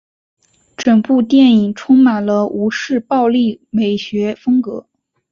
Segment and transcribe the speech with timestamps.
[0.77, 4.87] 整部电影充满了吴氏暴力美学风格。